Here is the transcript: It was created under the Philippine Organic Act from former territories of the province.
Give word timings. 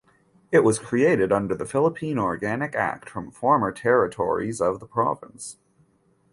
It 0.51 0.63
was 0.63 0.79
created 0.79 1.31
under 1.31 1.53
the 1.53 1.63
Philippine 1.67 2.17
Organic 2.17 2.73
Act 2.73 3.07
from 3.07 3.29
former 3.29 3.71
territories 3.71 4.59
of 4.59 4.79
the 4.79 4.87
province. 4.87 5.57